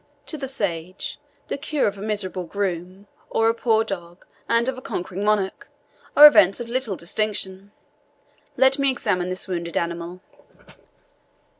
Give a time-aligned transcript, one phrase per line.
[0.25, 4.75] To the sage, the cure of a miserable groom, of a poor dog and of
[4.75, 5.69] a conquering monarch,
[6.17, 7.71] are events of little distinction.
[8.57, 10.21] Let me examine this wounded animal."